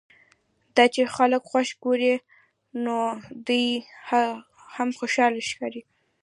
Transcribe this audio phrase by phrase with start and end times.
[0.75, 2.13] دا چې خلک خوښ ګوري
[2.83, 2.97] نو
[3.47, 3.65] دی
[4.75, 5.81] هم خوشاله ښکاري.